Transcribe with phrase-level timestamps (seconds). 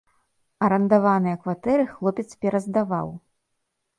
[0.67, 3.09] Арандаваныя кватэры хлопец пераздаваў.